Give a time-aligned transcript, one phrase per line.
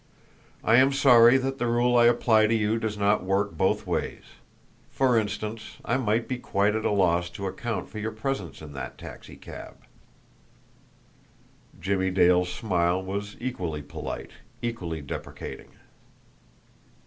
[0.63, 4.23] "I am sorry that the rule I apply to you does not work both ways.
[4.89, 8.73] For instance, I might be quite at a loss to account for your presence in
[8.73, 9.75] that taxicab."
[11.79, 14.31] Jimmie Dale's smile was equally polite,
[14.63, 15.69] equally deprecating.